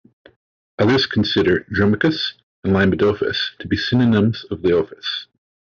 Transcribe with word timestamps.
Others 0.79 1.05
consider 1.05 1.59
"Dromicus" 1.71 2.33
and 2.63 2.73
"Leimadophis" 2.73 3.55
to 3.59 3.67
be 3.67 3.77
synonyms 3.77 4.45
of 4.49 4.61
"Liophis". 4.61 5.27